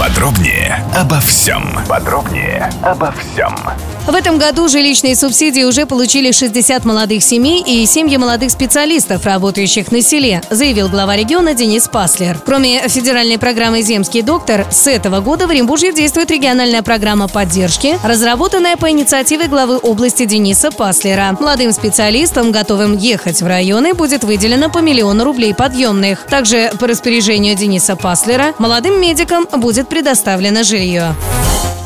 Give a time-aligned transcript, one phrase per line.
[0.00, 1.78] Подробнее обо всем.
[1.86, 3.54] Подробнее обо всем.
[4.06, 9.92] В этом году жилищные субсидии уже получили 60 молодых семей и семьи молодых специалистов, работающих
[9.92, 12.40] на селе, заявил глава региона Денис Паслер.
[12.44, 18.78] Кроме федеральной программы «Земский доктор», с этого года в Оренбурге действует региональная программа поддержки, разработанная
[18.78, 21.36] по инициативе главы области Дениса Паслера.
[21.38, 26.24] Молодым специалистам, готовым ехать в районы, будет выделено по миллиону рублей подъемных.
[26.24, 31.14] Также по распоряжению Дениса Паслера молодым медикам будет предоставлено жилье.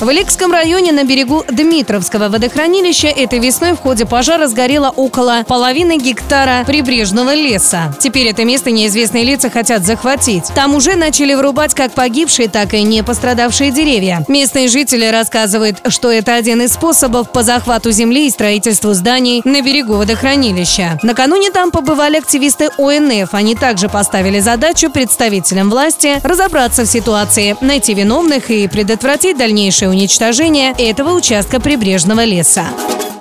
[0.01, 5.99] В Иликском районе на берегу Дмитровского водохранилища этой весной в ходе пожара сгорело около половины
[5.99, 7.95] гектара прибрежного леса.
[8.01, 10.47] Теперь это место неизвестные лица хотят захватить.
[10.55, 14.25] Там уже начали вырубать как погибшие, так и не пострадавшие деревья.
[14.27, 19.63] Местные жители рассказывают, что это один из способов по захвату земли и строительству зданий на
[19.63, 20.99] берегу водохранилища.
[21.03, 23.33] Накануне там побывали активисты ОНФ.
[23.33, 29.39] Они также поставили задачу представителям власти разобраться в ситуации, найти виновных и предотвратить
[29.85, 32.67] дальнейшее уничтожение этого участка прибрежного леса.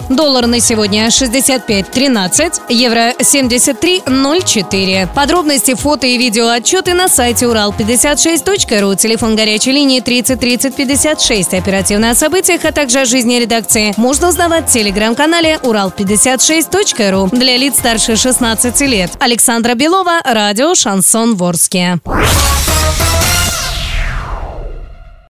[0.10, 5.08] Доллар на сегодня 65.13, евро 73.04.
[5.16, 11.54] Подробности, фото и видео отчеты на сайте урал56.ру, телефон горячей линии 30 30 56.
[11.54, 17.76] Оперативно о событиях, а также о жизни редакции можно узнавать в телеграм-канале урал56.ру для лиц
[17.78, 19.12] старше 16 лет.
[19.20, 22.00] Александра Белова, радио «Шансон Ворске».